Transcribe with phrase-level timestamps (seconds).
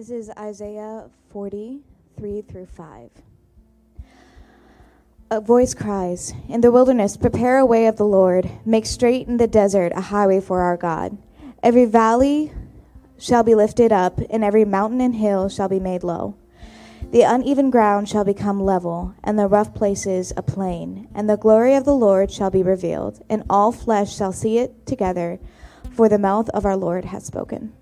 [0.00, 3.10] This is Isaiah 43 through 5.
[5.30, 9.36] A voice cries, In the wilderness, prepare a way of the Lord, make straight in
[9.36, 11.18] the desert a highway for our God.
[11.62, 12.50] Every valley
[13.18, 16.34] shall be lifted up, and every mountain and hill shall be made low.
[17.10, 21.74] The uneven ground shall become level, and the rough places a plain, and the glory
[21.74, 25.38] of the Lord shall be revealed, and all flesh shall see it together,
[25.90, 27.74] for the mouth of our Lord has spoken.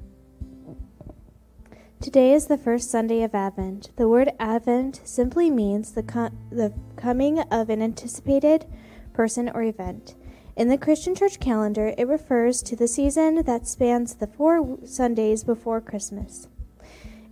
[2.00, 3.90] Today is the first Sunday of Advent.
[3.96, 8.66] The word Advent simply means the, the coming of an anticipated
[9.12, 10.14] person or event.
[10.56, 15.42] In the Christian church calendar, it refers to the season that spans the four Sundays
[15.42, 16.46] before Christmas.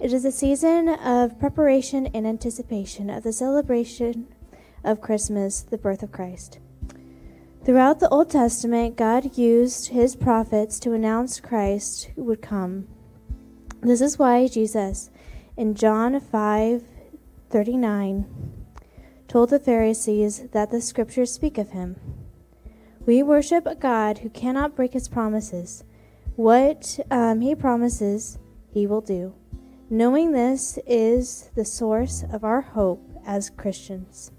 [0.01, 4.27] It is a season of preparation and anticipation of the celebration
[4.83, 6.59] of Christmas, the birth of Christ.
[7.65, 12.89] Throughout the Old Testament, God used his prophets to announce Christ would come.
[13.83, 15.11] This is why Jesus
[15.57, 18.27] in John 5:39
[19.29, 21.97] told the Pharisees that the scriptures speak of him.
[23.05, 25.85] We worship a God who cannot break his promises.
[26.37, 28.39] What um, he promises,
[28.73, 29.35] he will do.
[29.89, 34.33] Knowing this is the source of our hope as Christians.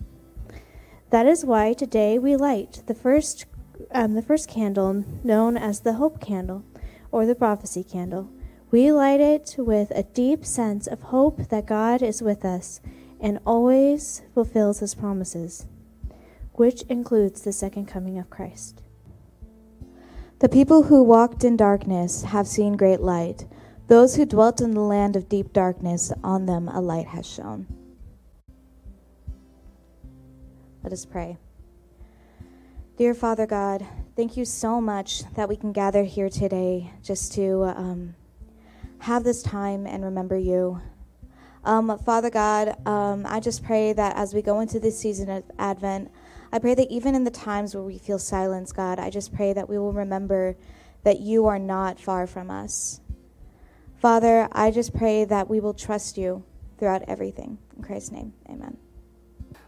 [1.09, 3.45] That is why today we light the first,
[3.91, 6.65] um, the first candle known as the hope candle
[7.11, 8.30] or the prophecy candle.
[8.69, 12.81] We light it with a deep sense of hope that God is with us
[13.19, 15.65] and always fulfills his promises,
[16.53, 18.81] which includes the second coming of Christ.
[20.39, 23.45] The people who walked in darkness have seen great light.
[23.87, 27.67] Those who dwelt in the land of deep darkness, on them a light has shone.
[30.83, 31.37] Let us pray.
[32.97, 37.63] Dear Father God, thank you so much that we can gather here today just to
[37.63, 38.15] um,
[38.99, 40.81] have this time and remember you.
[41.63, 45.43] Um, Father God, um, I just pray that as we go into this season of
[45.59, 46.11] Advent,
[46.51, 49.53] I pray that even in the times where we feel silence, God, I just pray
[49.53, 50.55] that we will remember
[51.03, 53.02] that you are not far from us.
[53.97, 56.43] Father, I just pray that we will trust you
[56.77, 57.57] throughout everything.
[57.75, 58.77] In Christ's name, amen.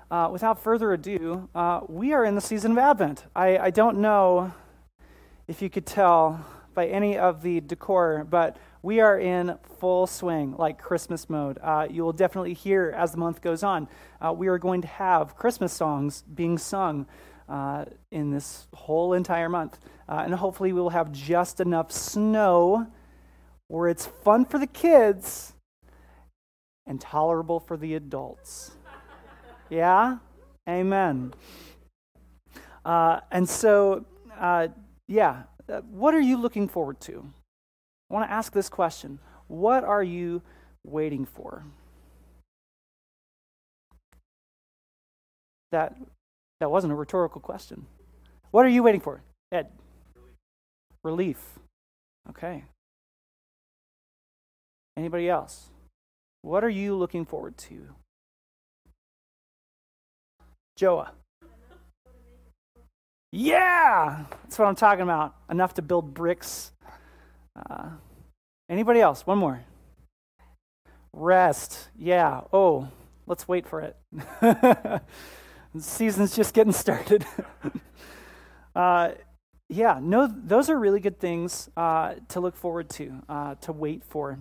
[0.09, 3.25] Uh, without further ado, uh, we are in the season of Advent.
[3.35, 4.53] I, I don't know
[5.47, 10.55] if you could tell by any of the decor, but we are in full swing,
[10.57, 11.59] like Christmas mode.
[11.61, 13.87] Uh, you will definitely hear as the month goes on.
[14.21, 17.05] Uh, we are going to have Christmas songs being sung
[17.49, 19.79] uh, in this whole entire month.
[20.07, 22.87] Uh, and hopefully, we will have just enough snow
[23.67, 25.53] where it's fun for the kids
[26.87, 28.71] and tolerable for the adults.
[29.69, 30.17] yeah?
[30.67, 31.33] Amen.
[32.85, 34.05] Uh, and so,
[34.39, 34.69] uh,
[35.07, 35.43] yeah,
[35.91, 37.31] what are you looking forward to?
[38.09, 40.41] I want to ask this question What are you
[40.83, 41.65] waiting for?
[45.71, 45.95] That,
[46.59, 47.85] that wasn't a rhetorical question.
[48.51, 49.21] What are you waiting for,
[49.51, 49.67] Ed?
[51.03, 51.59] Relief.
[52.29, 52.63] Okay.
[54.97, 55.69] Anybody else?
[56.41, 57.89] What are you looking forward to?
[60.77, 61.11] Joa.
[63.31, 65.35] Yeah, that's what I'm talking about.
[65.51, 66.71] Enough to build bricks
[67.69, 67.89] uh,
[68.69, 69.25] anybody else?
[69.25, 69.61] One more.
[71.13, 71.89] Rest.
[71.97, 72.41] Yeah.
[72.53, 72.89] Oh,
[73.27, 73.95] let's wait for it.
[74.11, 75.01] the
[75.79, 77.25] season's just getting started.
[78.75, 79.11] uh,
[79.69, 84.03] yeah, no, those are really good things uh, to look forward to, uh, to wait
[84.03, 84.39] for.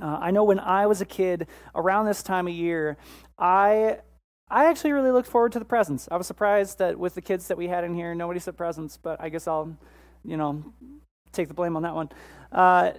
[0.00, 2.96] Uh, I know when I was a kid, around this time of year,
[3.38, 3.98] I
[4.50, 6.08] I actually really looked forward to the presents.
[6.10, 8.96] I was surprised that with the kids that we had in here, nobody said presents,
[8.96, 9.76] but I guess I'll,
[10.24, 10.72] you know,
[11.32, 12.10] take the blame on that one.
[12.52, 12.92] Uh,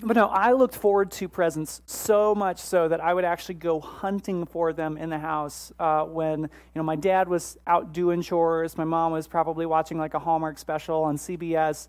[0.00, 3.78] but no, I looked forward to presents so much so that I would actually go
[3.78, 8.22] hunting for them in the house uh, when you know my dad was out doing
[8.22, 11.88] chores, my mom was probably watching like a Hallmark special on CBS,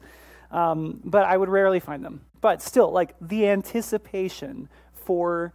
[0.52, 2.22] um, but I would rarely find them.
[2.42, 5.53] But still, like the anticipation for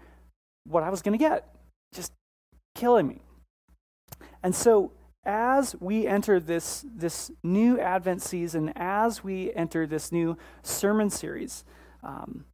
[0.67, 1.47] what I was going to get,
[1.95, 2.13] just
[2.75, 3.21] killing me.
[4.43, 4.93] And so
[5.29, 11.65] as we enter this, this new Advent season, as we enter this new sermon series,
[12.03, 12.47] um,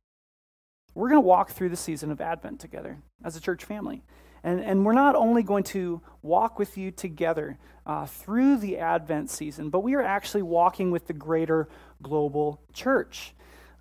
[0.93, 4.03] we're going to walk through the season of Advent together as a church family.
[4.43, 9.31] And, and we're not only going to walk with you together uh, through the Advent
[9.31, 11.69] season, but we are actually walking with the greater
[12.03, 13.35] global church.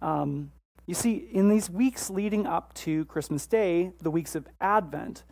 [0.03, 0.51] Um,
[0.85, 5.23] you see, in these weeks leading up to Christmas Day, the weeks of Advent,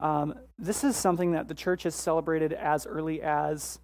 [0.00, 3.78] um, this is something that the church has celebrated as early as,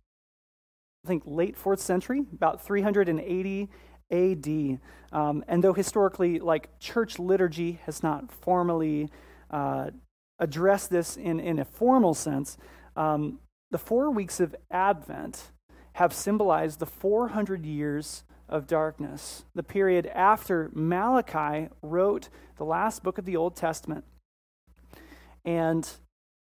[1.05, 3.69] I think, late fourth century, about 380
[4.11, 4.81] AD.
[5.13, 9.11] Um, and though historically, like church liturgy has not formally
[9.51, 9.91] uh,
[10.39, 12.57] addressed this in, in a formal sense,
[12.97, 13.39] um,
[13.71, 15.53] the four weeks of Advent
[15.95, 23.17] have symbolized the 400 years of darkness, the period after Malachi wrote the last book
[23.17, 24.05] of the Old Testament.
[25.45, 25.89] And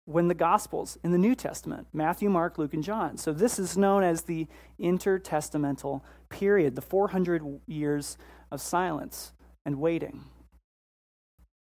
[0.06, 3.18] when the Gospels in the New Testament Matthew, Mark, Luke, and John.
[3.18, 4.48] So this is known as the
[4.80, 8.18] intertestamental period, the 400 years
[8.52, 9.34] of silence
[9.66, 10.26] and waiting.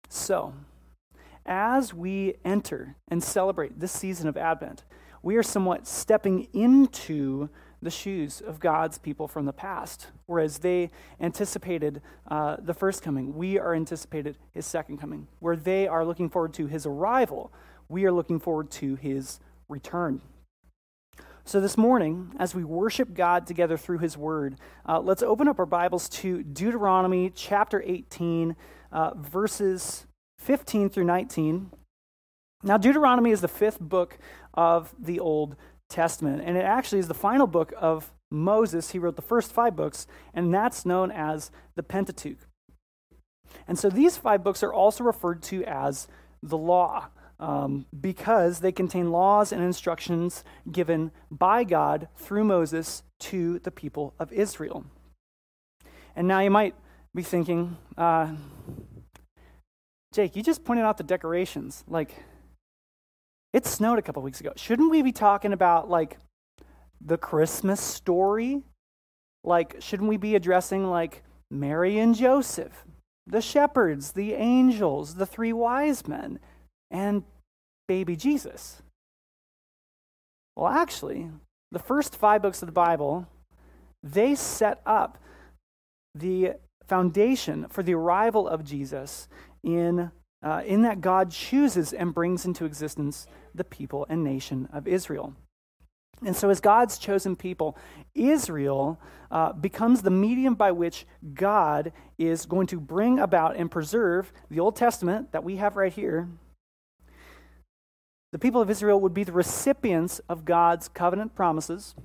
[0.09, 0.53] So,
[1.45, 4.83] as we enter and celebrate this season of Advent,
[5.23, 7.49] we are somewhat stepping into
[7.81, 10.07] the shoes of God's people from the past.
[10.27, 15.27] Whereas they anticipated uh, the first coming, we are anticipated his second coming.
[15.39, 17.51] Where they are looking forward to his arrival,
[17.89, 20.21] we are looking forward to his return.
[21.43, 24.57] So, this morning, as we worship God together through his word,
[24.87, 28.55] uh, let's open up our Bibles to Deuteronomy chapter 18,
[28.91, 30.05] uh, verses
[30.37, 31.71] 15 through 19.
[32.63, 34.19] Now, Deuteronomy is the fifth book
[34.53, 35.55] of the Old
[35.91, 36.41] Testament.
[36.43, 38.91] And it actually is the final book of Moses.
[38.91, 42.39] He wrote the first five books, and that's known as the Pentateuch.
[43.67, 46.07] And so these five books are also referred to as
[46.41, 47.09] the law
[47.39, 54.13] um, because they contain laws and instructions given by God through Moses to the people
[54.19, 54.85] of Israel.
[56.15, 56.75] And now you might
[57.13, 58.33] be thinking, uh,
[60.13, 61.83] Jake, you just pointed out the decorations.
[61.88, 62.15] Like,
[63.53, 64.53] it snowed a couple weeks ago.
[64.56, 66.18] Shouldn't we be talking about like
[67.03, 68.62] the Christmas story?
[69.44, 72.86] Like, shouldn't we be addressing like Mary and Joseph,
[73.27, 76.39] the shepherds, the angels, the three wise men,
[76.89, 77.24] and
[77.88, 78.81] baby Jesus?
[80.56, 81.30] Well, actually,
[81.71, 83.27] the first five books of the Bible,
[84.03, 85.18] they set up
[86.13, 86.53] the
[86.86, 89.27] foundation for the arrival of Jesus
[89.63, 90.12] in,
[90.43, 95.33] uh, in that God chooses and brings into existence the people and nation of Israel.
[96.23, 97.75] And so, as God's chosen people,
[98.13, 98.99] Israel
[99.31, 104.59] uh, becomes the medium by which God is going to bring about and preserve the
[104.59, 106.29] Old Testament that we have right here.
[108.31, 111.95] The people of Israel would be the recipients of God's covenant promises,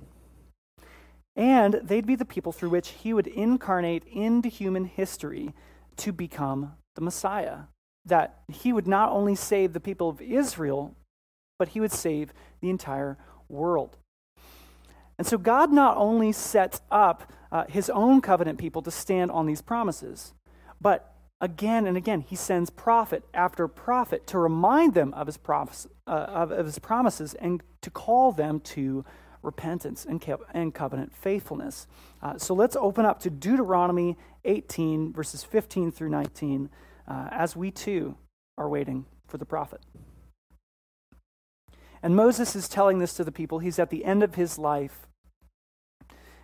[1.35, 5.53] and they'd be the people through which He would incarnate into human history
[5.97, 7.59] to become the Messiah.
[8.07, 10.95] That He would not only save the people of Israel,
[11.57, 13.17] but he would save the entire
[13.49, 13.97] world.
[15.17, 19.47] And so God not only sets up uh, his own covenant people to stand on
[19.47, 20.33] these promises,
[20.79, 25.87] but again and again he sends prophet after prophet to remind them of his, promise,
[26.05, 29.03] uh, of, of, his promises and to call them to
[29.41, 31.87] repentance and, co- and covenant faithfulness.
[32.21, 36.69] Uh, so let's open up to Deuteronomy 18, verses 15 through 19,
[37.07, 38.15] uh, as we too
[38.57, 39.81] are waiting for the prophet.
[42.03, 43.59] And Moses is telling this to the people.
[43.59, 45.07] He's at the end of his life,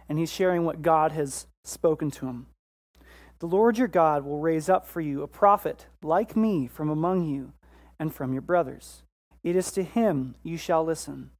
[0.09, 2.47] and he's sharing what God has spoken to him.
[3.39, 7.25] The Lord your God will raise up for you a prophet like me from among
[7.25, 7.53] you
[7.99, 9.03] and from your brothers.
[9.43, 11.31] It is to him you shall listen,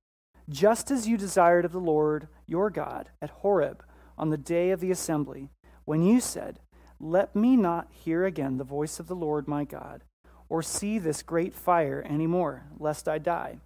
[0.50, 3.84] just as you desired of the Lord your God at Horeb
[4.18, 5.50] on the day of the assembly,
[5.86, 6.60] when you said,
[7.00, 10.04] Let me not hear again the voice of the Lord my God,
[10.50, 13.60] or see this great fire any more, lest I die.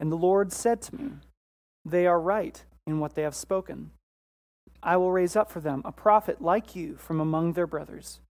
[0.00, 1.10] And the Lord said to me,
[1.84, 3.90] They are right in what they have spoken.
[4.82, 8.20] I will raise up for them a prophet like you from among their brothers,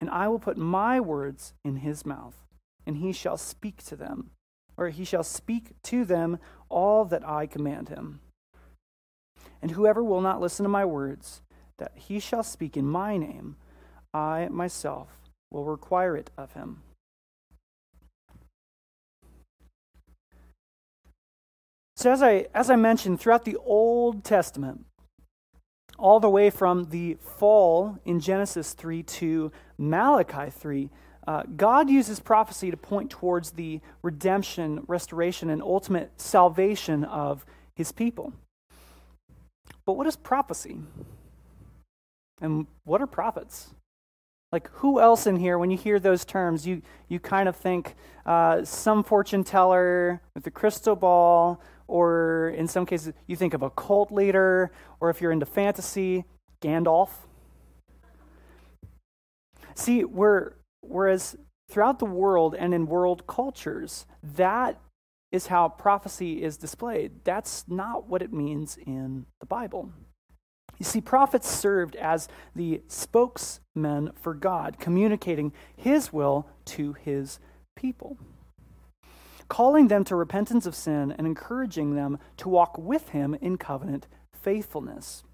[0.00, 2.36] and I will put my words in his mouth,
[2.86, 4.30] and he shall speak to them,
[4.76, 8.20] or he shall speak to them all that I command him.
[9.60, 11.42] And whoever will not listen to my words,
[11.78, 13.56] that he shall speak in my name,
[14.12, 15.08] I myself
[15.50, 16.82] will require it of him.
[21.96, 24.84] So, as I, as I mentioned, throughout the Old Testament,
[25.98, 30.90] all the way from the fall in Genesis 3 to Malachi 3,
[31.26, 37.44] uh, God uses prophecy to point towards the redemption, restoration, and ultimate salvation of
[37.74, 38.32] his people.
[39.84, 40.78] But what is prophecy?
[42.40, 43.74] And what are prophets?
[44.50, 47.94] Like, who else in here, when you hear those terms, you, you kind of think
[48.24, 53.62] uh, some fortune teller with a crystal ball or in some cases, you think of
[53.62, 56.24] a cult leader, or if you're into fantasy,
[56.60, 57.08] Gandalf.
[59.74, 60.52] See, we're,
[60.82, 61.36] whereas
[61.70, 64.78] throughout the world and in world cultures, that
[65.32, 67.12] is how prophecy is displayed.
[67.24, 69.92] That's not what it means in the Bible.
[70.78, 77.40] You see, prophets served as the spokesmen for God, communicating his will to his
[77.76, 78.16] people,
[79.48, 84.06] calling them to repentance of sin and encouraging them to walk with him in covenant
[84.32, 85.24] faithfulness.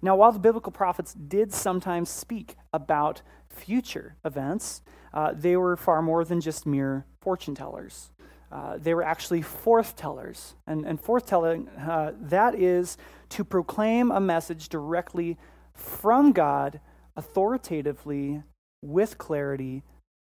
[0.00, 4.82] Now, while the biblical prophets did sometimes speak about future events,
[5.12, 8.12] uh, they were far more than just mere fortune tellers.
[8.50, 10.54] Uh, they were actually forth tellers.
[10.66, 12.96] And, and forth telling, uh, that is
[13.30, 15.36] to proclaim a message directly
[15.74, 16.80] from God,
[17.16, 18.42] authoritatively,
[18.82, 19.82] with clarity,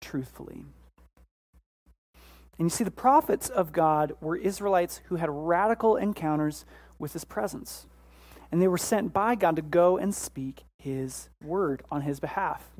[0.01, 0.65] truthfully.
[2.59, 6.65] And you see, the prophets of God were Israelites who had radical encounters
[6.99, 7.87] with his presence.
[8.51, 12.71] And they were sent by God to go and speak his word on his behalf.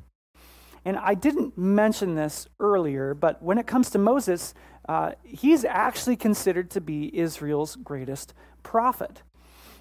[0.85, 4.53] And I didn't mention this earlier, but when it comes to Moses,
[4.87, 9.23] uh, he's actually considered to be Israel's greatest prophet.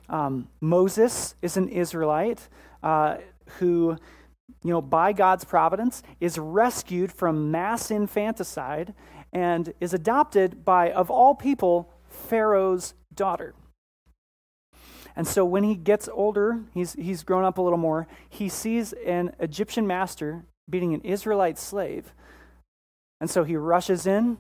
[0.09, 2.49] Um, Moses is an Israelite
[2.83, 3.17] uh,
[3.59, 3.97] who,
[4.63, 8.95] you know, by God's providence, is rescued from mass infanticide
[9.33, 13.55] and is adopted by, of all people, Pharaoh's daughter.
[15.15, 18.93] And so when he gets older, he's, he's grown up a little more, he sees
[18.93, 22.13] an Egyptian master beating an Israelite slave.
[23.21, 24.39] And so he rushes in,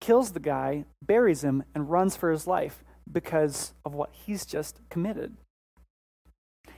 [0.00, 4.80] kills the guy, buries him, and runs for his life because of what he's just
[4.90, 5.36] committed.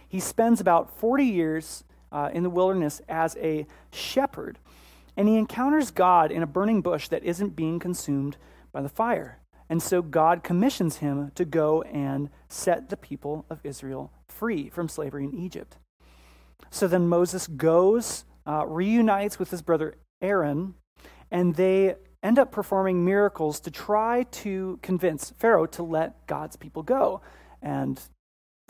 [0.08, 4.58] He spends about 40 years uh, in the wilderness as a shepherd,
[5.16, 8.36] and he encounters God in a burning bush that isn't being consumed
[8.72, 9.40] by the fire.
[9.68, 14.88] And so God commissions him to go and set the people of Israel free from
[14.88, 15.76] slavery in Egypt.
[16.70, 20.74] So then Moses goes, uh, reunites with his brother Aaron,
[21.30, 26.82] and they end up performing miracles to try to convince Pharaoh to let God's people
[26.82, 27.20] go.
[27.62, 28.00] And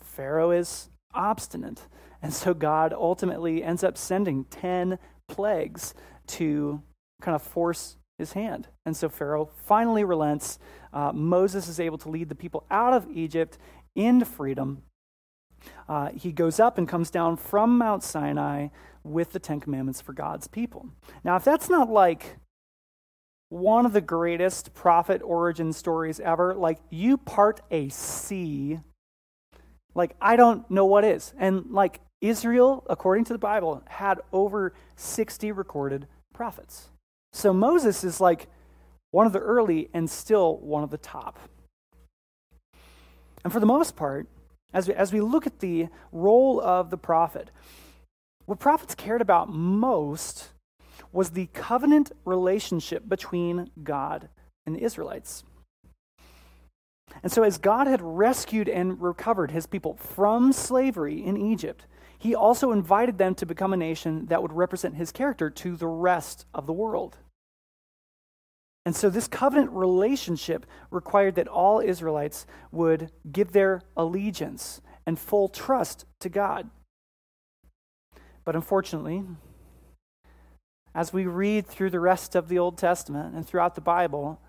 [0.00, 1.86] Pharaoh is obstinate.
[2.22, 5.94] And so God ultimately ends up sending 10 plagues
[6.26, 6.82] to
[7.20, 8.68] kind of force his hand.
[8.84, 10.58] And so Pharaoh finally relents.
[10.92, 13.58] Uh, Moses is able to lead the people out of Egypt
[13.94, 14.82] into freedom.
[15.88, 18.68] Uh, he goes up and comes down from Mount Sinai
[19.02, 20.88] with the Ten Commandments for God's people.
[21.24, 22.36] Now, if that's not like
[23.48, 26.54] one of the greatest prophet origin stories ever.
[26.54, 28.80] Like, you part a sea.
[29.94, 31.32] Like, I don't know what is.
[31.38, 36.90] And, like, Israel, according to the Bible, had over 60 recorded prophets.
[37.32, 38.48] So Moses is like
[39.10, 41.38] one of the early and still one of the top.
[43.44, 44.26] And for the most part,
[44.72, 47.50] as we, as we look at the role of the prophet,
[48.46, 50.48] what prophets cared about most
[51.18, 54.28] was the covenant relationship between God
[54.64, 55.42] and the Israelites.
[57.24, 62.36] And so, as God had rescued and recovered his people from slavery in Egypt, he
[62.36, 66.46] also invited them to become a nation that would represent his character to the rest
[66.54, 67.16] of the world.
[68.86, 75.48] And so, this covenant relationship required that all Israelites would give their allegiance and full
[75.48, 76.70] trust to God.
[78.44, 79.24] But unfortunately,
[80.94, 84.40] as we read through the rest of the Old Testament and throughout the Bible,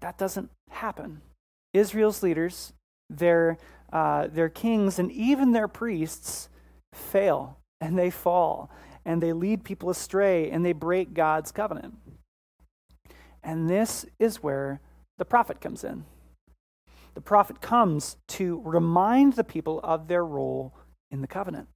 [0.00, 1.22] that doesn't happen.
[1.72, 2.72] Israel's leaders,
[3.08, 3.58] their,
[3.92, 6.48] uh, their kings, and even their priests
[6.92, 8.70] fail and they fall
[9.04, 11.94] and they lead people astray and they break God's covenant.
[13.42, 14.80] And this is where
[15.18, 16.04] the prophet comes in.
[17.14, 20.74] The prophet comes to remind the people of their role
[21.10, 21.68] in the covenant.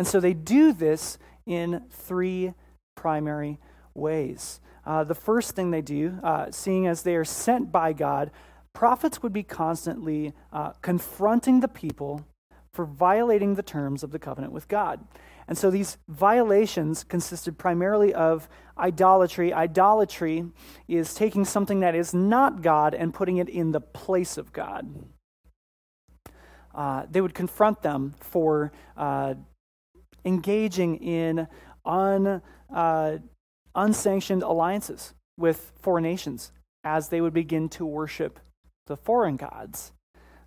[0.00, 2.54] And so they do this in three
[2.96, 3.58] primary
[3.92, 4.62] ways.
[4.86, 8.30] Uh, the first thing they do, uh, seeing as they are sent by God,
[8.72, 12.24] prophets would be constantly uh, confronting the people
[12.72, 15.06] for violating the terms of the covenant with God.
[15.46, 19.52] And so these violations consisted primarily of idolatry.
[19.52, 20.46] Idolatry
[20.88, 24.94] is taking something that is not God and putting it in the place of God.
[26.74, 29.34] Uh, they would confront them for uh,
[30.24, 31.48] engaging in
[31.84, 32.42] un,
[32.74, 33.18] uh,
[33.74, 36.52] unsanctioned alliances with foreign nations
[36.84, 38.40] as they would begin to worship
[38.86, 39.92] the foreign gods.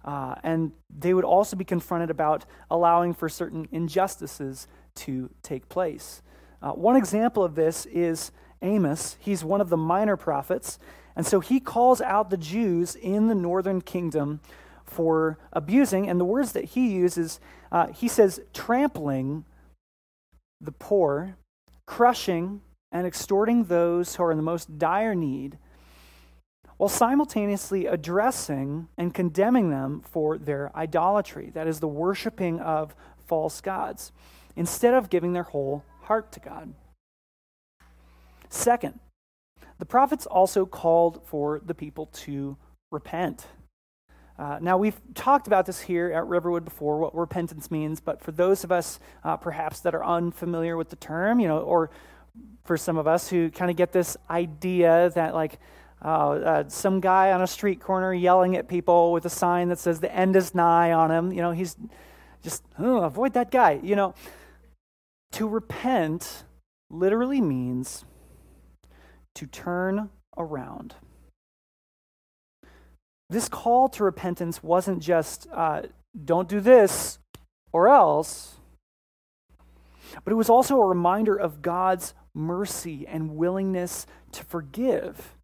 [0.03, 6.22] Uh, and they would also be confronted about allowing for certain injustices to take place.
[6.62, 9.18] Uh, one example of this is Amos.
[9.20, 10.77] He's one of the minor prophets.
[11.15, 14.42] And so he calls out the Jews in the northern kingdom
[14.84, 16.10] for abusing.
[16.10, 17.39] And the words that he uses,
[17.72, 19.46] uh, he says, trampling
[20.63, 21.38] the poor,
[21.86, 25.58] crushing and extorting those who are in the most dire need,
[26.77, 33.62] while simultaneously addressing and condemning them for their idolatry that is, the worshiping of false
[33.62, 34.12] gods
[34.55, 36.74] instead of giving their whole heart to God.
[38.50, 39.00] Second,
[39.79, 42.58] the prophets also called for the people to
[42.91, 43.48] repent.
[44.37, 48.31] Uh, now, we've talked about this here at Riverwood before, what repentance means, but for
[48.31, 51.91] those of us uh, perhaps that are unfamiliar with the term, you know, or
[52.63, 55.59] for some of us who kind of get this idea that, like,
[56.03, 59.79] uh, uh, some guy on a street corner yelling at people with a sign that
[59.79, 61.77] says the end is nigh on him, you know, he's
[62.41, 63.79] just, oh, avoid that guy.
[63.83, 64.15] You know,
[65.33, 66.43] to repent
[66.89, 68.03] literally means
[69.35, 70.95] to turn around.
[73.33, 75.81] This call to repentance wasn't just, uh,
[76.23, 77.17] don't do this
[77.71, 78.57] or else,
[80.23, 85.35] but it was also a reminder of God's mercy and willingness to forgive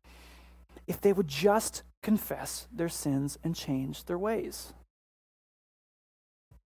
[0.86, 4.72] if they would just confess their sins and change their ways.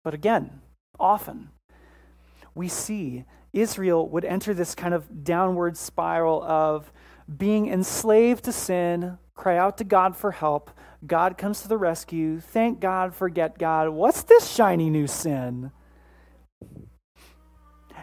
[0.04, 0.60] But again,
[1.00, 1.48] often,
[2.54, 6.92] we see Israel would enter this kind of downward spiral of
[7.38, 10.70] being enslaved to sin, cry out to God for help.
[11.04, 12.40] God comes to the rescue.
[12.40, 13.90] Thank God, forget God.
[13.90, 15.72] What's this shiny new sin?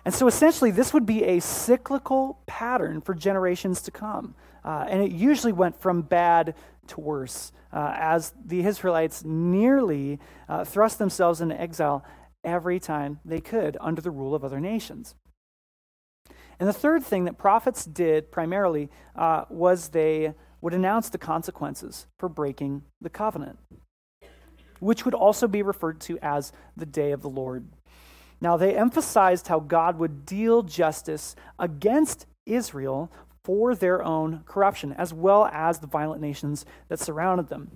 [0.05, 4.35] And so essentially, this would be a cyclical pattern for generations to come.
[4.63, 6.55] Uh, and it usually went from bad
[6.87, 10.19] to worse uh, as the Israelites nearly
[10.49, 12.03] uh, thrust themselves into exile
[12.43, 15.15] every time they could under the rule of other nations.
[16.59, 22.07] And the third thing that prophets did primarily uh, was they would announce the consequences
[22.17, 23.59] for breaking the covenant,
[24.79, 27.67] which would also be referred to as the day of the Lord.
[28.39, 33.11] Now, they emphasized how God would deal justice against Israel
[33.43, 37.75] for their own corruption, as well as the violent nations that surrounded them.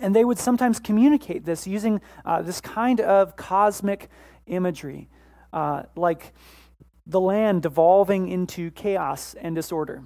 [0.00, 4.10] And they would sometimes communicate this using uh, this kind of cosmic
[4.46, 5.08] imagery,
[5.52, 6.32] uh, like
[7.04, 10.04] the land devolving into chaos and disorder,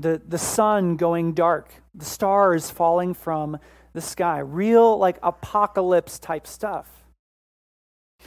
[0.00, 3.58] the, the sun going dark, the stars falling from
[3.92, 7.04] the sky, real like apocalypse type stuff.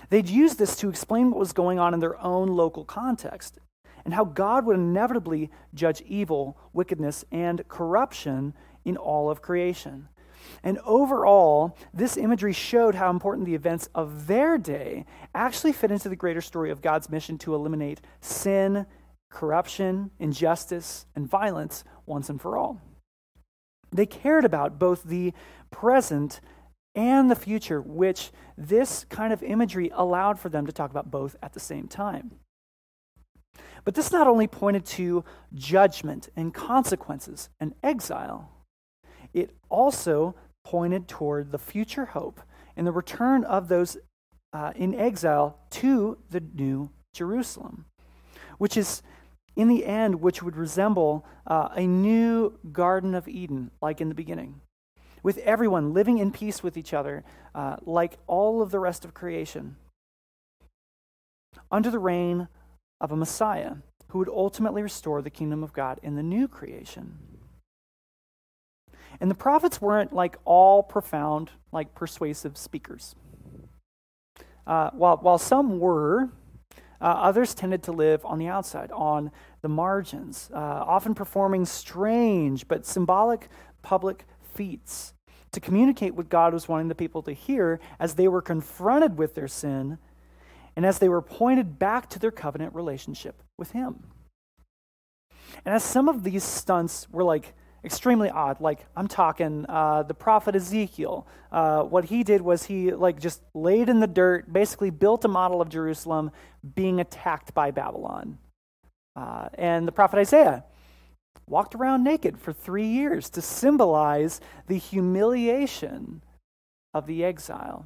[0.09, 3.59] They'd use this to explain what was going on in their own local context
[4.05, 10.09] and how God would inevitably judge evil, wickedness, and corruption in all of creation.
[10.61, 16.09] And overall, this imagery showed how important the events of their day actually fit into
[16.09, 18.85] the greater story of God's mission to eliminate sin,
[19.33, 22.79] corruption, injustice, and violence once and for all.
[23.91, 25.33] They cared about both the
[25.71, 26.39] present
[26.95, 31.35] and the future, which this kind of imagery allowed for them to talk about both
[31.41, 32.31] at the same time.
[33.83, 38.49] But this not only pointed to judgment and consequences and exile,
[39.33, 42.39] it also pointed toward the future hope
[42.77, 43.97] and the return of those
[44.53, 47.85] uh, in exile to the new Jerusalem,
[48.59, 49.01] which is
[49.55, 54.15] in the end, which would resemble uh, a new Garden of Eden, like in the
[54.15, 54.61] beginning,
[55.21, 59.13] with everyone living in peace with each other, uh, like all of the rest of
[59.13, 59.75] creation,
[61.71, 62.47] under the reign
[62.99, 63.75] of a Messiah
[64.07, 67.17] who would ultimately restore the kingdom of God in the new creation.
[69.19, 73.15] And the prophets weren't like all profound, like persuasive speakers.
[74.65, 76.29] Uh, while, while some were,
[77.01, 82.67] uh, others tended to live on the outside, on the margins, uh, often performing strange
[82.67, 83.49] but symbolic
[83.81, 85.13] public feats
[85.51, 89.35] to communicate what God was wanting the people to hear as they were confronted with
[89.35, 89.99] their sin
[90.75, 94.03] and as they were pointed back to their covenant relationship with Him.
[95.65, 97.53] And as some of these stunts were like
[97.83, 98.61] extremely odd.
[98.61, 101.27] Like I'm talking uh, the prophet Ezekiel.
[101.51, 105.27] Uh, what he did was he like just laid in the dirt, basically built a
[105.27, 106.31] model of Jerusalem
[106.75, 108.37] being attacked by Babylon.
[109.15, 110.63] Uh, and the prophet Isaiah
[111.47, 116.23] walked around naked for three years to symbolize the humiliation
[116.93, 117.85] of the exile.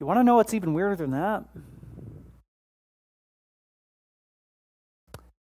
[0.00, 1.44] You want to know what's even weirder than that?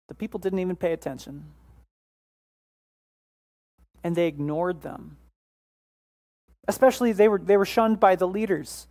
[0.08, 1.46] The people didn't even pay attention
[4.06, 5.18] and they ignored them.
[6.68, 8.86] Especially, they were, they were shunned by the leaders,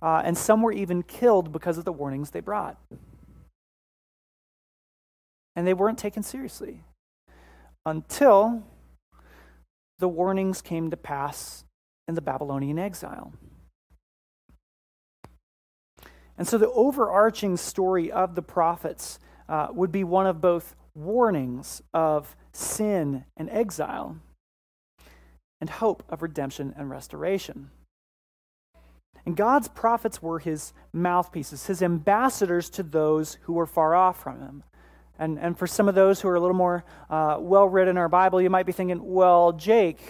[0.00, 2.78] uh, and some were even killed because of the warnings they brought.
[5.56, 6.84] And they weren't taken seriously
[7.84, 8.62] until
[9.98, 11.64] the warnings came to pass
[12.06, 13.32] in the Babylonian exile.
[16.38, 21.82] And so the overarching story of the prophets uh, would be one of both warnings
[21.92, 24.16] of sin and exile,
[25.60, 27.70] and hope of redemption and restoration.
[29.26, 34.40] And God's prophets were his mouthpieces, his ambassadors to those who were far off from
[34.40, 34.62] him.
[35.18, 37.98] And, and for some of those who are a little more uh, well read in
[37.98, 40.00] our Bible, you might be thinking, well, Jake,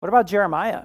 [0.00, 0.84] what about Jeremiah?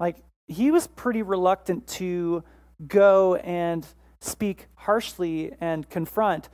[0.00, 0.16] Like,
[0.46, 2.42] he was pretty reluctant to
[2.86, 3.86] go and
[4.20, 6.48] speak harshly and confront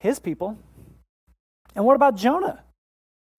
[0.00, 0.56] his people.
[1.76, 2.64] And what about Jonah?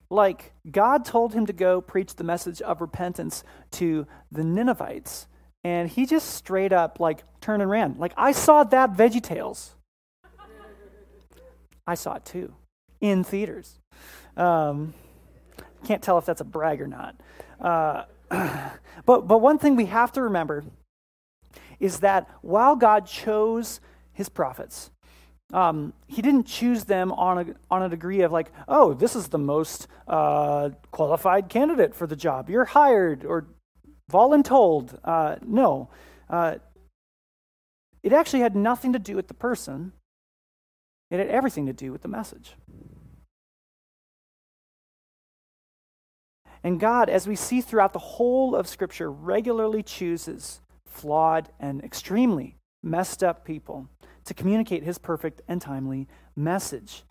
[0.08, 3.42] Like, God told him to go preach the message of repentance
[3.72, 5.26] to the Ninevites.
[5.64, 7.96] And he just straight up, like, turned and ran.
[7.98, 9.74] Like, I saw that Veggie Tales.
[11.86, 12.54] I saw it too
[13.00, 13.78] in theaters.
[14.36, 14.94] Um,
[15.84, 17.16] can't tell if that's a brag or not.
[17.60, 18.04] Uh,
[19.06, 20.64] but, but one thing we have to remember
[21.78, 23.80] is that while God chose
[24.12, 24.90] his prophets,
[25.52, 29.28] um, he didn't choose them on a, on a degree of like, oh, this is
[29.28, 32.50] the most uh, qualified candidate for the job.
[32.50, 33.46] You're hired or
[34.10, 34.98] voluntold.
[35.04, 35.88] Uh, no.
[36.28, 36.56] Uh,
[38.02, 39.92] it actually had nothing to do with the person,
[41.10, 42.54] it had everything to do with the message.
[46.64, 52.56] And God, as we see throughout the whole of Scripture, regularly chooses flawed and extremely
[52.82, 53.88] messed up people
[54.24, 57.04] to communicate his perfect and timely message.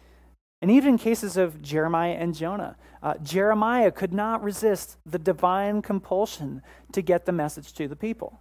[0.62, 5.82] And even in cases of Jeremiah and Jonah, uh, Jeremiah could not resist the divine
[5.82, 8.39] compulsion to get the message to the people.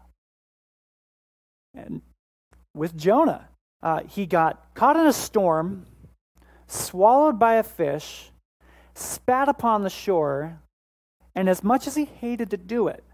[1.74, 2.02] And
[2.74, 3.48] with Jonah,
[3.82, 5.86] uh, he got caught in a storm,
[6.66, 8.30] swallowed by a fish,
[8.94, 10.60] spat upon the shore,
[11.34, 13.04] and as much as he hated to do it,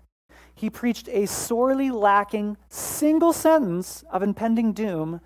[0.60, 5.22] he preached a sorely lacking single sentence of impending doom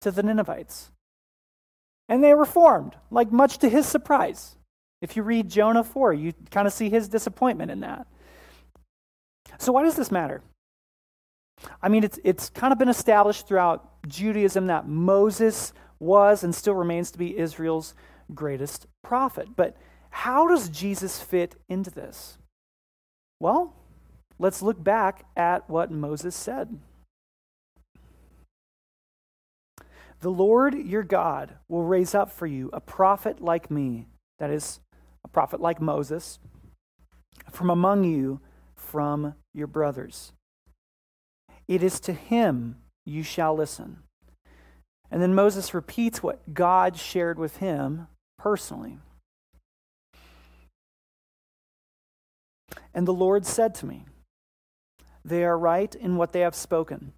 [0.00, 0.90] to the Ninevites.
[2.08, 4.56] And they reformed, like much to his surprise.
[5.02, 8.06] If you read Jonah 4, you kind of see his disappointment in that.
[9.58, 10.40] So, why does this matter?
[11.82, 16.74] I mean, it's, it's kind of been established throughout Judaism that Moses was and still
[16.74, 17.94] remains to be Israel's
[18.34, 19.48] greatest prophet.
[19.54, 19.76] But
[20.08, 22.38] how does Jesus fit into this?
[23.38, 23.74] Well,
[24.38, 26.78] let's look back at what Moses said.
[30.20, 34.06] The Lord your God will raise up for you a prophet like me,
[34.38, 34.80] that is,
[35.24, 36.38] a prophet like Moses,
[37.50, 38.40] from among you,
[38.74, 40.32] from your brothers.
[41.68, 43.98] It is to him you shall listen.
[45.10, 48.98] And then Moses repeats what God shared with him personally.
[52.92, 54.06] And the Lord said to me,
[55.26, 57.12] They are right in what they have spoken.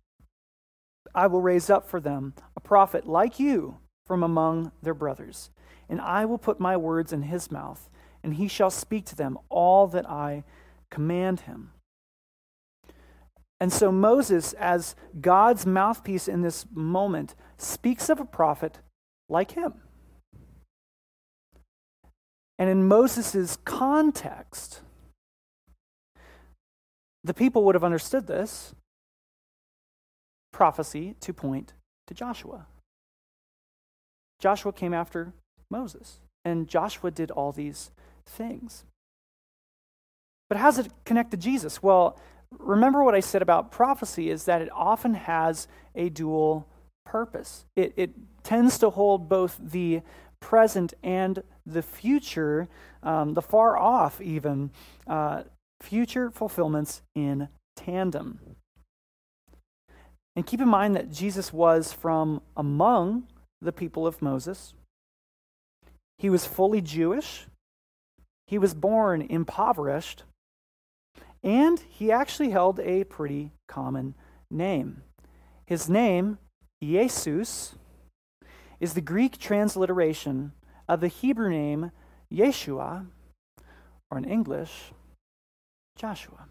[1.14, 5.50] I will raise up for them a prophet like you from among their brothers,
[5.90, 7.90] and I will put my words in his mouth,
[8.24, 10.44] and he shall speak to them all that I
[10.90, 11.72] command him.
[13.60, 18.78] And so Moses, as God's mouthpiece in this moment, speaks of a prophet
[19.28, 19.74] like him.
[22.58, 24.80] And in Moses' context,
[27.24, 28.74] the people would have understood this
[30.52, 31.74] prophecy to point
[32.06, 32.66] to Joshua.
[34.40, 35.32] Joshua came after
[35.70, 37.90] Moses, and Joshua did all these
[38.26, 38.84] things.
[40.48, 41.82] But how does it connect to Jesus?
[41.82, 42.18] Well,
[42.58, 46.66] remember what I said about prophecy is that it often has a dual
[47.04, 47.66] purpose.
[47.76, 48.10] It, it
[48.42, 50.02] tends to hold both the
[50.40, 52.68] present and the future,
[53.02, 54.70] um, the far off even,
[55.06, 55.42] uh,
[55.80, 58.40] future fulfillments in tandem.
[60.36, 63.26] And keep in mind that Jesus was from among
[63.60, 64.74] the people of Moses.
[66.18, 67.46] He was fully Jewish.
[68.46, 70.24] He was born impoverished.
[71.42, 74.14] And he actually held a pretty common
[74.50, 75.02] name.
[75.66, 76.38] His name,
[76.82, 77.74] Jesus,
[78.80, 80.52] is the Greek transliteration
[80.88, 81.90] of the Hebrew name
[82.32, 83.06] Yeshua,
[84.10, 84.92] or in English,
[85.98, 86.46] Joshua.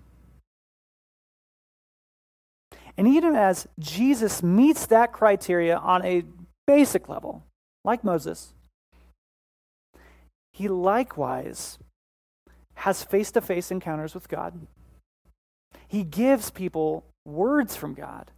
[2.97, 6.23] And even as Jesus meets that criteria on a
[6.65, 7.43] basic level,
[7.85, 8.53] like Moses,
[10.51, 11.77] he likewise
[12.75, 14.67] has face to face encounters with God.
[15.87, 18.31] He gives people words from God.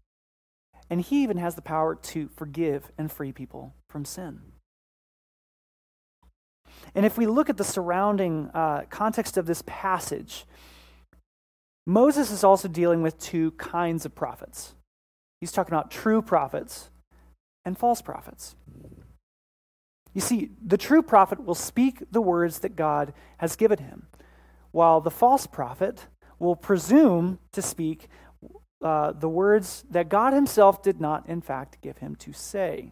[0.90, 4.42] And he even has the power to forgive and free people from sin.
[6.96, 10.46] And if we look at the surrounding uh, context of this passage,
[11.90, 14.76] Moses is also dealing with two kinds of prophets.
[15.42, 16.92] He's talking about true prophets
[17.66, 18.56] and false prophets.
[20.14, 24.06] You see, the true prophet will speak the words that God has given him,
[24.70, 26.06] while the false prophet
[26.38, 28.08] will presume to speak
[28.84, 32.92] uh, the words that God himself did not, in fact, give him to say.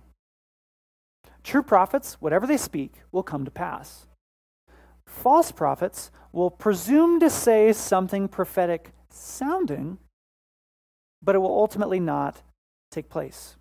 [1.44, 4.08] True prophets, whatever they speak, will come to pass.
[5.06, 9.98] False prophets will presume to say something prophetic sounding,
[11.24, 12.44] but it will ultimately not
[12.92, 13.56] take place.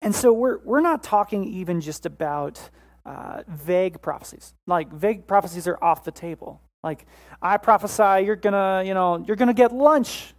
[0.00, 2.70] And so we're, we're not talking even just about
[3.04, 4.54] uh, vague prophecies.
[4.66, 6.62] Like vague prophecies are off the table.
[6.82, 7.04] Like
[7.42, 10.32] I prophesy you're gonna, you know, you're gonna get lunch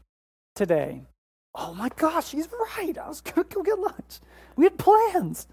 [0.56, 1.04] today.
[1.54, 2.98] Oh my gosh, he's right.
[2.98, 4.20] I was gonna go get lunch.
[4.56, 5.48] We had plans.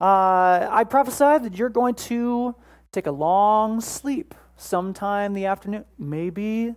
[0.00, 2.54] Uh, I prophesy that you're going to
[2.90, 6.74] take a long sleep sometime the afternoon, maybe,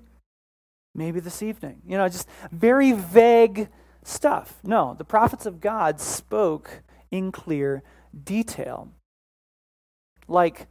[0.93, 1.81] maybe this evening.
[1.87, 3.69] You know, just very vague
[4.03, 4.59] stuff.
[4.63, 7.81] No, the prophets of God spoke in clear
[8.23, 8.89] detail.
[10.27, 10.67] Like,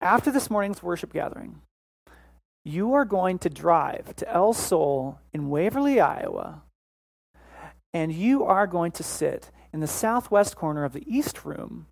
[0.00, 1.60] after this morning's worship gathering,
[2.64, 6.62] you are going to drive to El Sol in Waverly, Iowa,
[7.94, 11.86] and you are going to sit in the southwest corner of the East Room,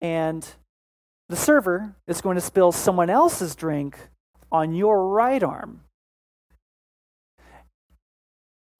[0.00, 0.54] and
[1.28, 3.98] the server is going to spill someone else's drink
[4.50, 5.82] on your right arm.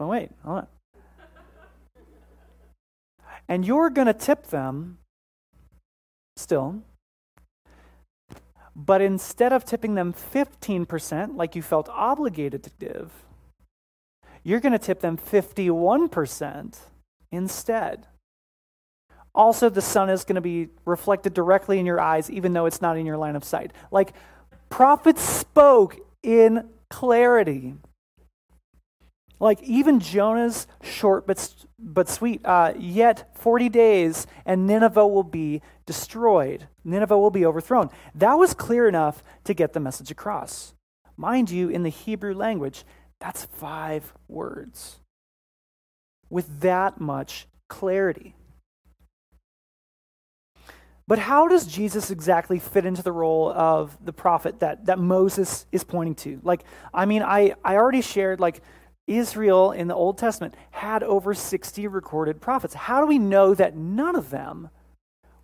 [0.00, 0.66] Oh, wait, hold on.
[3.48, 4.98] And you're going to tip them
[6.36, 6.82] still.
[8.74, 13.12] But instead of tipping them 15%, like you felt obligated to give,
[14.42, 16.78] you're going to tip them 51%
[17.32, 18.06] instead.
[19.34, 22.82] Also, the sun is going to be reflected directly in your eyes, even though it's
[22.82, 23.72] not in your line of sight.
[23.90, 24.12] Like,
[24.68, 27.74] prophets spoke in clarity.
[29.40, 35.62] Like even Jonah's short but, but sweet, uh, yet 40 days and Nineveh will be
[35.84, 36.68] destroyed.
[36.84, 37.90] Nineveh will be overthrown.
[38.14, 40.74] That was clear enough to get the message across.
[41.16, 42.84] Mind you, in the Hebrew language,
[43.18, 45.00] that's five words
[46.32, 48.34] with that much clarity.
[51.06, 55.66] But how does Jesus exactly fit into the role of the prophet that, that Moses
[55.70, 56.40] is pointing to?
[56.42, 56.64] Like,
[56.94, 58.62] I mean, I, I already shared, like,
[59.06, 62.72] Israel in the Old Testament had over 60 recorded prophets.
[62.72, 64.70] How do we know that none of them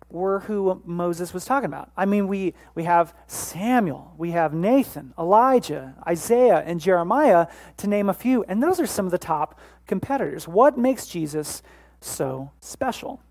[0.09, 1.91] were who Moses was talking about?
[1.95, 8.09] I mean, we, we have Samuel, we have Nathan, Elijah, Isaiah, and Jeremiah, to name
[8.09, 10.47] a few, and those are some of the top competitors.
[10.47, 11.61] What makes Jesus
[12.01, 13.21] so special?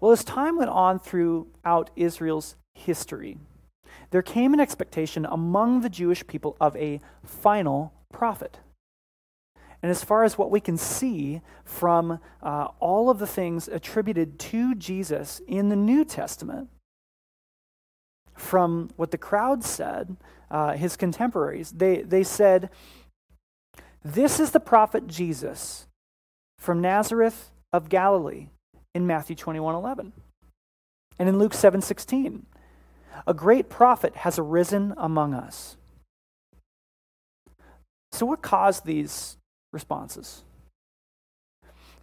[0.00, 3.38] Well, as time went on throughout Israel's history,
[4.10, 8.58] there came an expectation among the Jewish people of a final prophet.
[9.82, 14.38] And as far as what we can see from uh, all of the things attributed
[14.40, 16.68] to Jesus in the New Testament,
[18.34, 20.16] from what the crowd said,
[20.50, 22.70] uh, his contemporaries, they, they said,
[24.04, 25.86] This is the prophet Jesus
[26.58, 28.48] from Nazareth of Galilee
[28.94, 30.12] in Matthew 21 11.
[31.20, 32.46] And in Luke 7 16,
[33.26, 35.76] a great prophet has arisen among us
[38.12, 39.36] so, what caused these
[39.72, 40.42] responses?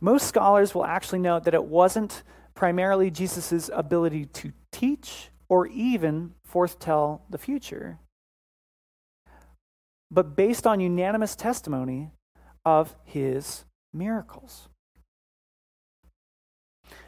[0.01, 2.23] Most scholars will actually note that it wasn't
[2.54, 7.99] primarily Jesus' ability to teach or even foretell the future,
[10.12, 12.12] but based on unanimous testimony
[12.63, 14.69] of his miracles.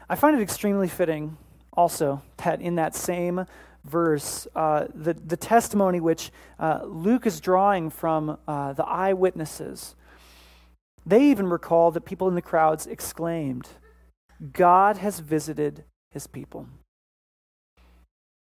[0.08, 1.36] I find it extremely fitting
[1.72, 3.44] also that in that same
[3.84, 9.94] verse, uh, the, the testimony which uh, Luke is drawing from uh, the eyewitnesses,
[11.08, 13.68] they even recall that people in the crowds exclaimed,
[14.52, 16.66] God has visited his people.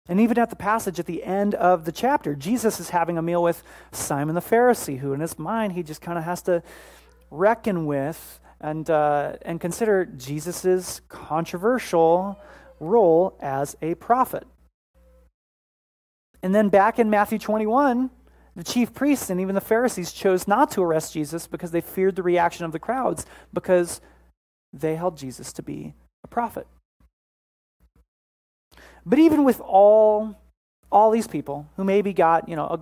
[0.08, 3.22] And even at the passage at the end of the chapter, Jesus is having a
[3.22, 6.62] meal with Simon the Pharisee, who in his mind he just kind of has to
[7.30, 12.40] reckon with and, uh, and consider Jesus' controversial
[12.80, 14.46] role as a prophet.
[16.42, 18.10] And then back in Matthew 21,
[18.60, 22.14] the chief priests and even the Pharisees chose not to arrest Jesus because they feared
[22.14, 24.02] the reaction of the crowds because
[24.70, 26.66] they held Jesus to be a prophet.
[29.06, 30.36] But even with all
[30.92, 32.80] all these people who maybe got, you know, a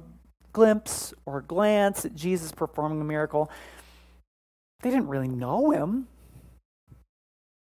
[0.53, 3.49] glimpse or a glance at Jesus performing a miracle,
[4.83, 6.09] they didn't really know him.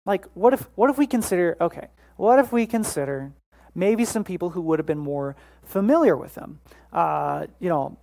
[0.06, 3.34] Like what if what if we consider okay, what if we consider
[3.74, 6.60] maybe some people who would have been more familiar with him.
[6.94, 7.98] Uh, you know,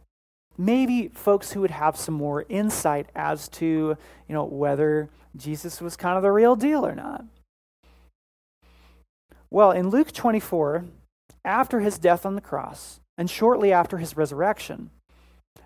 [0.57, 5.95] maybe folks who would have some more insight as to, you know, whether Jesus was
[5.95, 7.25] kind of the real deal or not.
[9.49, 10.85] Well, in Luke 24,
[11.45, 14.89] after his death on the cross and shortly after his resurrection,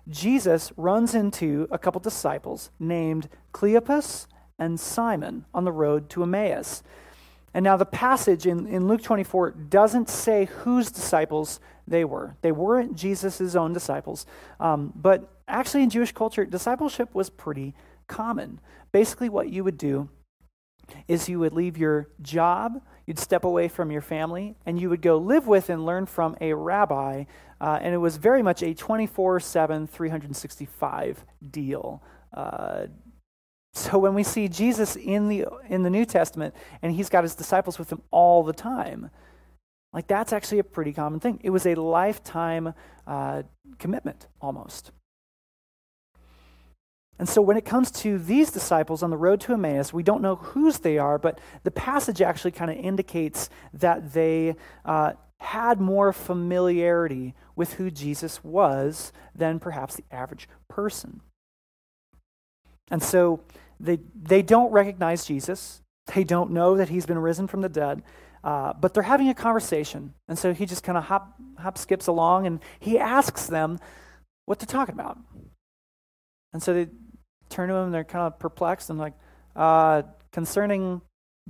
[0.08, 4.26] Jesus runs into a couple disciples named Cleopas
[4.58, 6.82] and Simon on the road to Emmaus.
[7.54, 12.36] And now the passage in, in Luke 24 doesn't say whose disciples they were.
[12.42, 14.26] They weren't Jesus' own disciples.
[14.60, 17.74] Um, but actually, in Jewish culture, discipleship was pretty
[18.06, 18.60] common.
[18.92, 20.08] Basically, what you would do
[21.06, 25.02] is you would leave your job, you'd step away from your family, and you would
[25.02, 27.24] go live with and learn from a rabbi.
[27.60, 32.02] Uh, and it was very much a 24 7, 365 deal.
[32.32, 32.86] Uh,
[33.74, 37.34] so when we see Jesus in the, in the New Testament and he's got his
[37.34, 39.10] disciples with him all the time,
[39.92, 41.40] like that's actually a pretty common thing.
[41.42, 42.74] It was a lifetime
[43.06, 43.42] uh,
[43.78, 44.92] commitment almost.
[47.18, 50.22] And so when it comes to these disciples on the road to Emmaus, we don't
[50.22, 55.80] know whose they are, but the passage actually kind of indicates that they uh, had
[55.80, 61.20] more familiarity with who Jesus was than perhaps the average person.
[62.90, 63.40] And so
[63.80, 65.82] they, they don't recognize Jesus.
[66.14, 68.02] They don't know that he's been risen from the dead.
[68.44, 70.14] Uh, but they're having a conversation.
[70.28, 73.78] And so he just kind of hop, hop skips along and he asks them
[74.46, 75.18] what they're talking about.
[76.52, 76.88] And so they
[77.48, 79.14] turn to him and they're kind of perplexed and like,
[79.56, 81.02] uh, concerning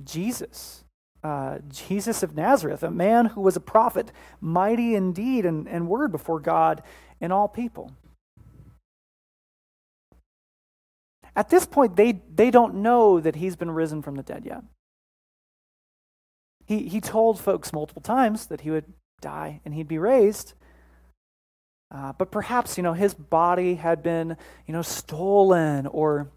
[0.03, 0.83] Jesus,
[1.23, 5.87] uh, Jesus of Nazareth, a man who was a prophet, mighty in deed and, and
[5.87, 6.81] word before God
[7.21, 7.91] and all people.
[11.35, 14.63] At this point, they, they don't know that he's been risen from the dead yet.
[16.69, 18.85] He, he told folks multiple times that he would
[19.21, 20.53] die and he'd be raised.
[21.89, 26.29] Uh, but perhaps, you know, his body had been, you know, stolen or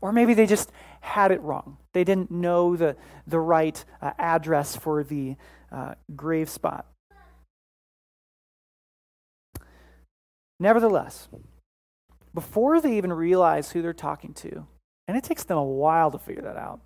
[0.00, 0.70] or maybe they just
[1.00, 1.78] had it wrong.
[1.94, 5.36] They didn't know the, the right uh, address for the
[5.72, 6.86] uh, grave spot.
[10.60, 11.28] Nevertheless,
[12.34, 14.66] before they even realize who they're talking to,
[15.08, 16.80] and it takes them a while to figure that out,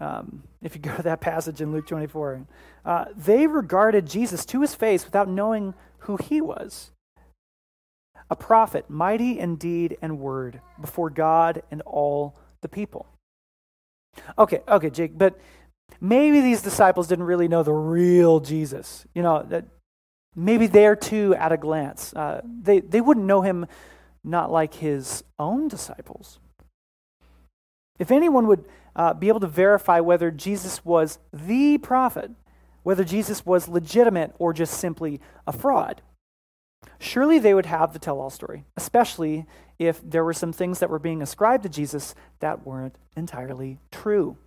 [0.00, 2.46] um, if you go to that passage in Luke 24,
[2.84, 6.90] uh, they regarded Jesus to his face without knowing who he was
[8.30, 13.06] a prophet, mighty in deed and word before God and all the people.
[14.38, 15.38] Okay, okay, Jake, but
[16.00, 19.04] maybe these disciples didn't really know the real Jesus.
[19.14, 19.64] You know, that
[20.36, 22.14] maybe they're too at a glance.
[22.14, 23.66] Uh, they, they wouldn't know him
[24.22, 26.38] not like his own disciples.
[28.00, 28.64] If anyone would
[28.96, 32.30] uh, be able to verify whether Jesus was the prophet,
[32.82, 36.00] whether Jesus was legitimate or just simply a fraud,
[36.98, 39.46] surely they would have the tell all story, especially
[39.78, 44.38] if there were some things that were being ascribed to Jesus that weren't entirely true.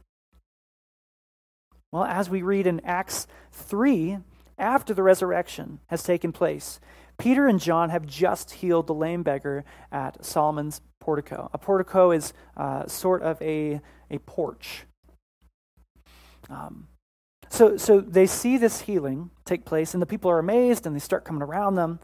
[1.92, 4.18] Well, as we read in Acts 3,
[4.58, 6.80] after the resurrection has taken place,
[7.20, 11.50] Peter and John have just healed the lame beggar at Solomon's portico.
[11.54, 14.86] A portico is uh, sort of a, a porch.
[16.50, 16.88] Um,
[17.50, 21.00] so, so they see this healing take place, and the people are amazed, and they
[21.00, 22.00] start coming around them.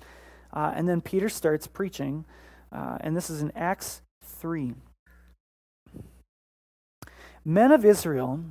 [0.52, 2.26] Uh, and then Peter starts preaching,
[2.74, 4.76] uh, and this is in Acts 3.
[7.46, 8.42] Men of Israel,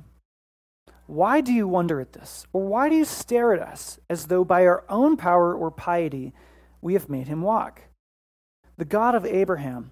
[1.05, 2.47] why do you wonder at this?
[2.53, 6.33] Or why do you stare at us as though by our own power or piety
[6.81, 7.83] we have made him walk?
[8.77, 9.91] The God of Abraham,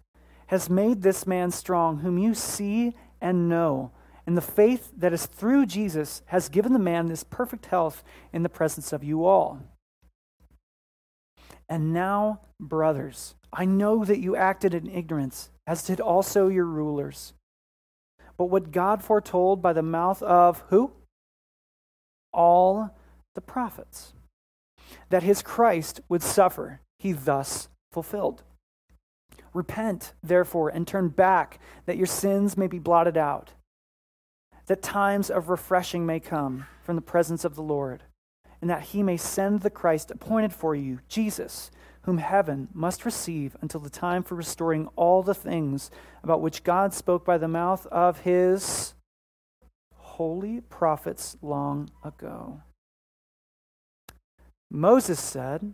[0.51, 3.91] has made this man strong, whom you see and know
[4.25, 8.43] and the faith that is through Jesus has given the man this perfect health in
[8.43, 9.59] the presence of you all.
[11.67, 17.33] And now, brothers, I know that you acted in ignorance, as did also your rulers.
[18.37, 20.91] But what God foretold by the mouth of who?
[22.33, 22.95] All
[23.35, 24.13] the prophets,
[25.09, 28.43] that his Christ would suffer, he thus fulfilled.
[29.53, 33.51] Repent, therefore, and turn back, that your sins may be blotted out
[34.71, 38.03] that times of refreshing may come from the presence of the Lord,
[38.61, 41.71] and that he may send the Christ appointed for you, Jesus,
[42.03, 45.91] whom heaven must receive until the time for restoring all the things
[46.23, 48.93] about which God spoke by the mouth of his
[49.93, 52.61] holy prophets long ago.
[54.69, 55.73] Moses said,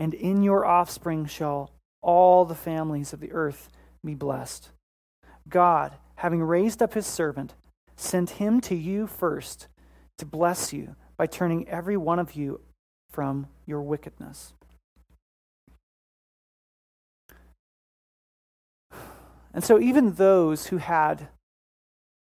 [0.00, 3.68] And in your offspring shall all the families of the earth
[4.02, 4.70] be blessed.
[5.46, 7.54] God, having raised up his servant,
[7.96, 9.68] sent him to you first
[10.16, 12.62] to bless you by turning every one of you
[13.10, 14.54] from your wickedness.
[19.52, 21.28] And so, even those who had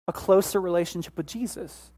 [0.07, 1.91] a closer relationship with Jesus,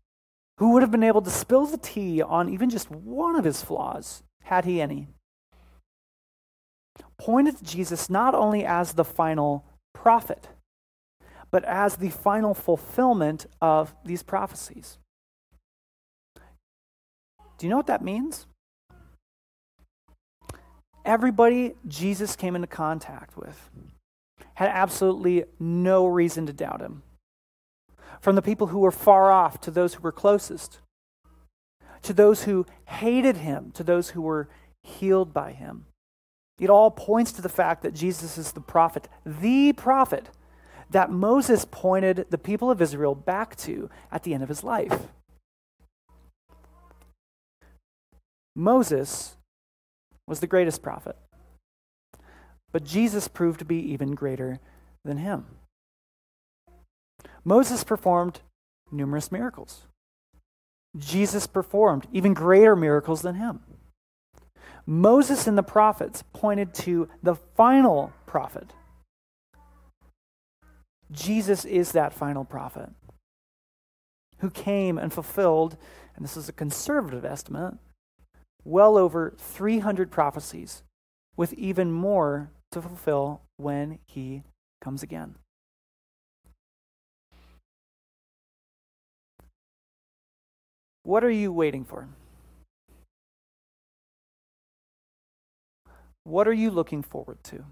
[0.59, 3.63] who would have been able to spill the tea on even just one of his
[3.63, 5.09] flaws, had he any,
[7.19, 10.49] pointed to Jesus not only as the final prophet,
[11.51, 14.99] but as the final fulfillment of these prophecies.
[17.59, 18.47] Do you know what that means?
[21.05, 23.71] Everybody Jesus came into contact with
[24.55, 27.03] had absolutely no reason to doubt him.
[28.21, 30.81] From the people who were far off to those who were closest,
[32.03, 34.49] to those who hated him, to those who were
[34.83, 35.87] healed by him.
[36.61, 40.29] It all points to the fact that Jesus is the prophet, the prophet
[40.91, 45.09] that Moses pointed the people of Israel back to at the end of his life.
[48.55, 49.37] Moses
[50.27, 51.17] was the greatest prophet,
[52.73, 54.59] but Jesus proved to be even greater
[55.03, 55.47] than him.
[57.43, 58.41] Moses performed
[58.93, 59.87] numerous miracles.
[60.99, 63.61] Jesus performed even greater miracles than him.
[64.91, 68.73] Moses and the prophets pointed to the final prophet,
[71.13, 72.91] Jesus is that final prophet
[74.39, 75.77] who came and fulfilled,
[76.17, 77.75] and this is a conservative estimate,
[78.65, 80.83] well over 300 prophecies,
[81.37, 84.43] with even more to fulfill when he
[84.81, 85.37] comes again.
[91.05, 92.09] What are you waiting for?
[96.31, 97.65] What are you looking forward to?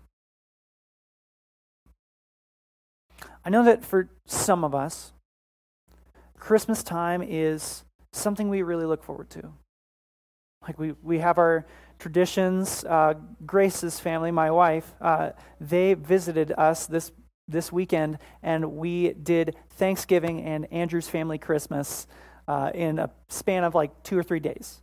[3.44, 5.12] I know that for some of us,
[6.36, 9.52] Christmas time is something we really look forward to.
[10.66, 11.66] Like we, we have our
[12.00, 12.84] traditions.
[12.84, 13.14] Uh,
[13.46, 15.30] Grace's family, my wife, uh,
[15.60, 17.12] they visited us this
[17.46, 22.06] this weekend, and we did Thanksgiving and Andrew's family Christmas
[22.46, 24.82] uh, in a span of like two or three days.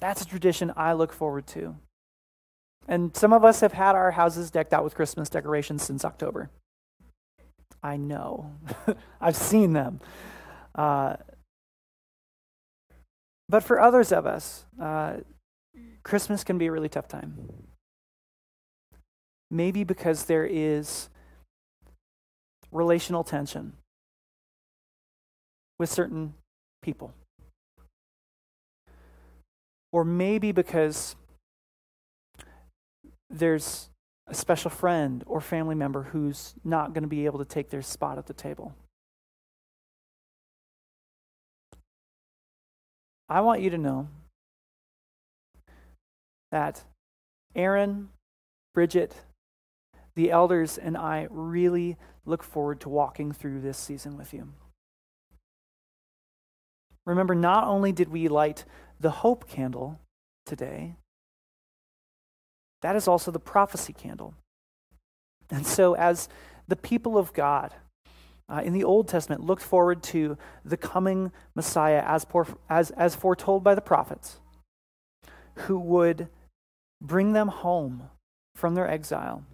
[0.00, 1.76] That's a tradition I look forward to.
[2.88, 6.50] And some of us have had our houses decked out with Christmas decorations since October.
[7.82, 8.52] I know.
[9.20, 10.00] I've seen them.
[10.74, 11.16] Uh,
[13.48, 15.18] but for others of us, uh,
[16.02, 17.34] Christmas can be a really tough time.
[19.50, 21.08] Maybe because there is
[22.70, 23.74] relational tension
[25.78, 26.34] with certain
[26.80, 27.12] people.
[29.92, 31.16] Or maybe because
[33.32, 33.88] there's
[34.26, 37.82] a special friend or family member who's not going to be able to take their
[37.82, 38.74] spot at the table.
[43.28, 44.08] I want you to know
[46.50, 46.84] that
[47.54, 48.10] Aaron,
[48.74, 49.16] Bridget,
[50.14, 54.52] the elders, and I really look forward to walking through this season with you.
[57.06, 58.64] Remember, not only did we light
[59.00, 59.98] the hope candle
[60.46, 60.96] today,
[62.82, 64.34] that is also the prophecy candle.
[65.50, 66.28] And so, as
[66.68, 67.72] the people of God
[68.48, 73.14] uh, in the Old Testament looked forward to the coming Messiah as, por- as, as
[73.14, 74.40] foretold by the prophets,
[75.54, 76.28] who would
[77.00, 78.10] bring them home
[78.54, 79.44] from their exile,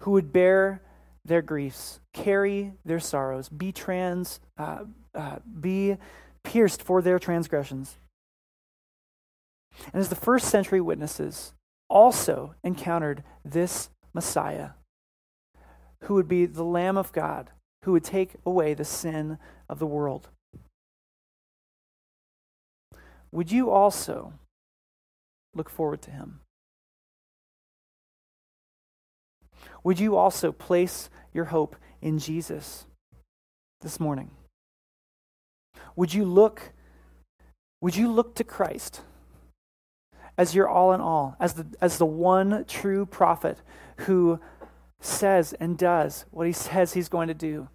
[0.00, 0.82] who would bear
[1.24, 4.84] their griefs, carry their sorrows, be trans, uh,
[5.14, 5.96] uh, be
[6.42, 7.96] pierced for their transgressions.
[9.92, 11.52] And as the first century witnesses
[11.88, 14.70] also encountered this Messiah,
[16.02, 17.50] who would be the Lamb of God,
[17.82, 20.28] who would take away the sin of the world.
[23.32, 24.34] Would you also
[25.54, 26.40] look forward to him?
[29.82, 32.86] Would you also place your hope in Jesus
[33.80, 34.30] this morning?
[35.96, 36.72] Would you look
[37.80, 39.02] would you look to Christ
[40.36, 43.62] as your all in all, as the as the one true prophet
[43.98, 44.40] who
[45.00, 47.68] says and does what he says he's going to do?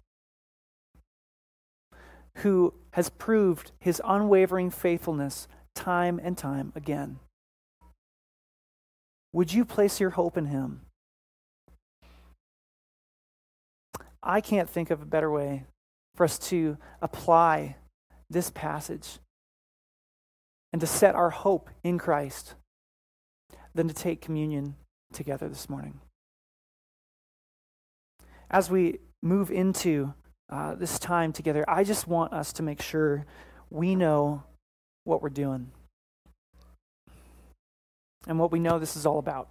[2.38, 7.18] Who has proved his unwavering faithfulness time and time again?
[9.32, 10.82] Would you place your hope in him?
[14.22, 15.64] I can't think of a better way
[16.14, 17.76] for us to apply
[18.28, 19.18] this passage
[20.72, 22.54] and to set our hope in Christ
[23.74, 24.76] than to take communion
[25.12, 26.00] together this morning.
[28.50, 30.14] As we move into
[30.48, 33.26] uh, this time together, I just want us to make sure
[33.70, 34.42] we know
[35.04, 35.70] what we're doing
[38.26, 39.48] and what we know this is all about.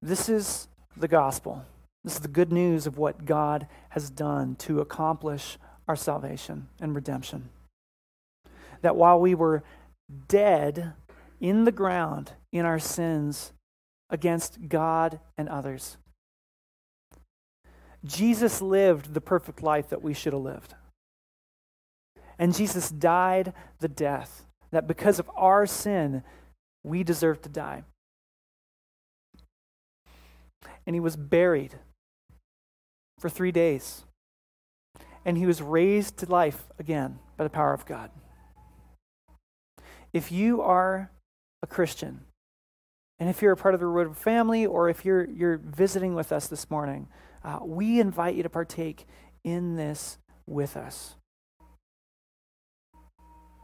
[0.00, 1.64] This is the gospel.
[2.02, 5.56] This is the good news of what God has done to accomplish
[5.88, 7.48] our salvation and redemption.
[8.82, 9.62] That while we were
[10.28, 10.92] dead
[11.40, 13.52] in the ground in our sins
[14.10, 15.96] against God and others,
[18.04, 20.74] Jesus lived the perfect life that we should have lived.
[22.38, 26.22] And Jesus died the death that because of our sin,
[26.82, 27.84] we deserve to die.
[30.86, 31.76] And he was buried
[33.18, 34.04] for three days.
[35.24, 38.10] And he was raised to life again by the power of God.
[40.12, 41.10] If you are
[41.62, 42.20] a Christian,
[43.18, 46.30] and if you're a part of the Road family, or if you're, you're visiting with
[46.30, 47.08] us this morning,
[47.42, 49.06] uh, we invite you to partake
[49.42, 51.16] in this with us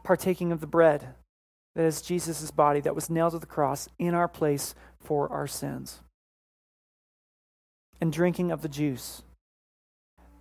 [0.03, 1.15] partaking of the bread
[1.75, 5.47] that is Jesus' body that was nailed to the cross in our place for our
[5.47, 6.01] sins,
[7.99, 9.23] and drinking of the juice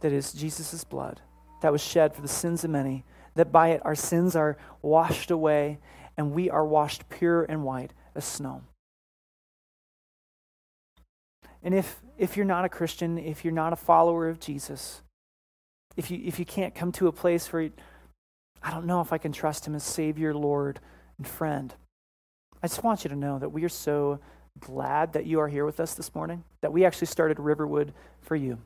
[0.01, 1.20] that is Jesus' blood
[1.62, 5.30] that was shed for the sins of many, that by it our sins are washed
[5.30, 5.78] away
[6.16, 8.62] and we are washed pure and white as snow.
[11.62, 15.03] And if, if you're not a Christian, if you're not a follower of Jesus,
[15.96, 17.70] if you, if you can't come to a place where
[18.62, 20.80] I don't know if I can trust him as Savior, Lord,
[21.18, 21.74] and friend.
[22.62, 24.20] I just want you to know that we are so
[24.59, 28.36] glad that you are here with us this morning, that we actually started Riverwood for
[28.36, 28.59] you.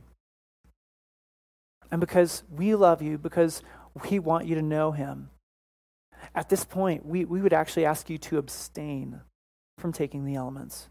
[1.90, 3.62] And because we love you, because
[4.10, 5.30] we want you to know him,
[6.34, 9.20] at this point, we, we would actually ask you to abstain
[9.78, 10.88] from taking the elements.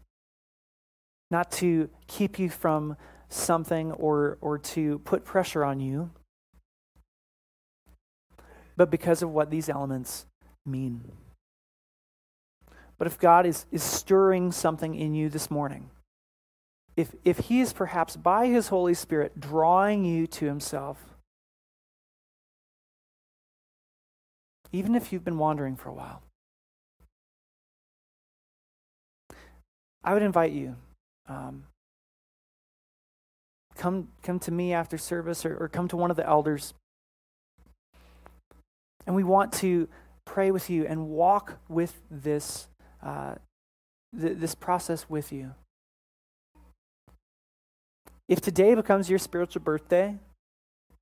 [1.30, 2.96] Not to keep you from
[3.28, 6.10] something or, or to put pressure on you,
[8.76, 10.26] but because of what these elements
[10.64, 11.12] mean.
[12.98, 15.90] But if God is, is stirring something in you this morning,
[16.96, 20.98] if, if He is perhaps by His Holy Spirit drawing you to Himself,
[24.72, 26.22] even if you've been wandering for a while,
[30.02, 30.76] I would invite you.
[31.28, 31.64] Um,
[33.76, 36.74] come, come to me after service or, or come to one of the elders
[39.06, 39.88] and we want to
[40.24, 42.68] pray with you and walk with this,
[43.02, 43.34] uh,
[44.18, 45.54] th- this process with you.
[48.28, 50.18] If today becomes your spiritual birthday,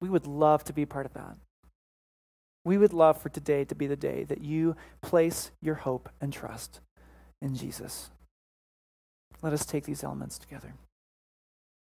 [0.01, 1.37] we would love to be part of that.
[2.65, 6.33] We would love for today to be the day that you place your hope and
[6.33, 6.81] trust
[7.41, 8.11] in Jesus.
[9.43, 10.75] Let us take these elements together.